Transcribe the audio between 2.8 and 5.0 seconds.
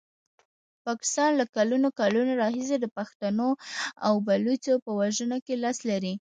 پښتنو او بلوڅو په